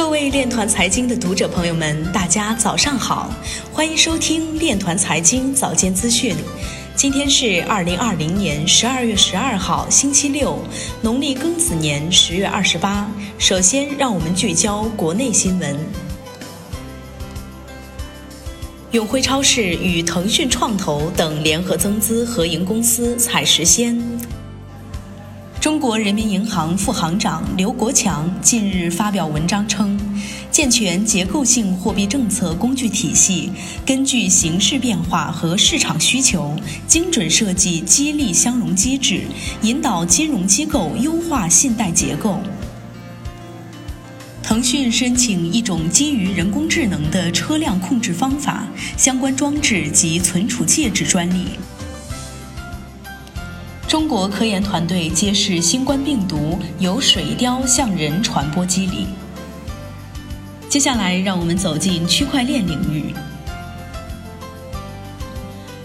[0.00, 3.30] 各位链团财经的读者朋友们，大家早上好，
[3.70, 6.34] 欢迎收听链团财经早间资讯。
[6.96, 10.58] 今天是二零二零年十二月十二号，星期六，
[11.02, 13.06] 农历庚子年十月二十八。
[13.38, 15.78] 首先，让我们聚焦国内新闻。
[18.92, 24.02] 永辉超市与腾讯创投等联合增资合营公司采石鲜。
[25.60, 30.00] 中国人民银行副行长刘国强近日发表文章称，
[30.50, 33.52] 健全结构性货币政策工具体系，
[33.84, 36.56] 根据形势变化和市场需求，
[36.86, 39.20] 精准设计激励相融机制，
[39.60, 42.40] 引导金融机构优化信贷结构。
[44.42, 51.48] 腾讯申请一种基于人工智能的车辆控制方法、相关装置及存储介质专利。
[53.90, 59.08] 中国科研团队揭示，新冠病毒由水貂向人传播机理。
[60.68, 63.12] 接下来，让我们走进区块链领域。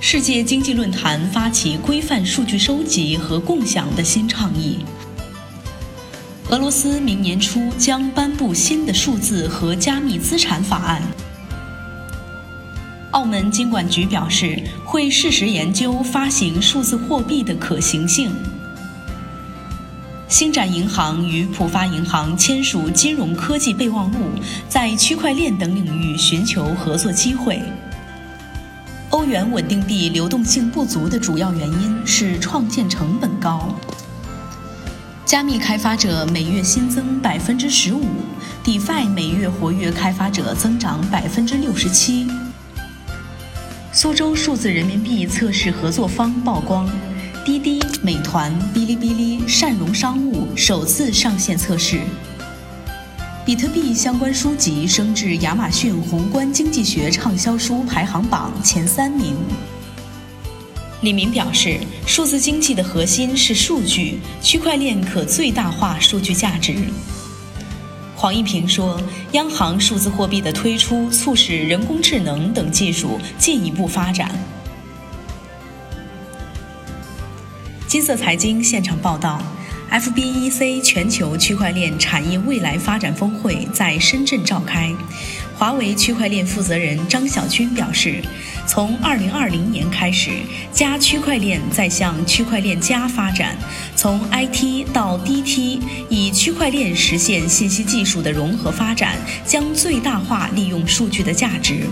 [0.00, 4.84] 世界经济论坛发起规范数据收集和共享的新倡议。
[6.50, 11.02] 俄罗斯明年初将颁布新的数字和加密资产法案。
[13.14, 18.32] 澳门金管局表示，会适时研究发行数字货币的可行性。
[20.26, 24.18] 星展银行与浦发银行签署金融科技备忘录，
[24.68, 27.62] 在区块链等领域寻求合作机会。
[29.10, 33.78] 欧元稳定币流动性不足的主要原因是创建成本高。
[35.24, 38.04] 加密开发者每月新增百分之十五
[38.64, 42.26] ，DeFi 每月活跃开发者增长百分之六十七。
[43.96, 46.90] 苏州数字人民币测试合作方曝光，
[47.44, 52.00] 滴滴、美团、哔哩哔哩、善融商务首次上线测试。
[53.46, 59.36] 比特币相关书籍升至亚马逊宏观经济学畅销书排行榜前三名。
[61.02, 66.74] 李明表示，数字经济的核心是数据，区块链可最大化数据价值。
[68.24, 68.98] 黄一平说
[69.32, 74.30] ：“央行数字货币的推出，促使人工智能等技术进一步发展。”
[77.86, 79.42] 金色财经现场报道
[79.90, 84.90] ，FBEC 全球区块链产业未来发展峰会在深圳召开。
[85.58, 88.22] 华为区块链负责人张小军表示，
[88.74, 90.32] 从二零二零年开始，
[90.72, 93.56] 加区块链在向区块链加发展，
[93.94, 101.82] 从 IT 到 DT，以区块链实现信息技术的融合发展，将最大化利用数据的价值。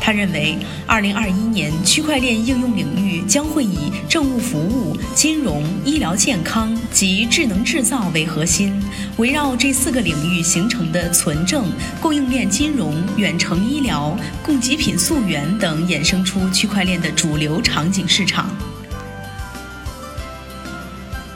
[0.00, 8.80] 他认为二零二一年区块链应用领域将会以政务服务、金融、医疗健康及智能制造为核心，
[9.16, 11.66] 围绕这四个领域形成的存证、
[12.00, 18.48] 供应链金融、远程医疗、供给品溯源等，衍生出区块链的主流场景市场。